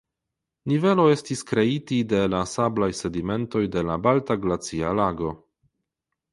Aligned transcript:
Nivelo 0.69 1.03
estis 1.15 1.43
kreiti 1.51 1.99
de 2.15 2.23
la 2.35 2.41
sablaj 2.53 2.89
sedimentoj 3.03 3.63
de 3.79 3.87
la 3.93 4.01
Balta 4.09 4.41
Glacia 4.47 4.99
Lago. 5.05 5.39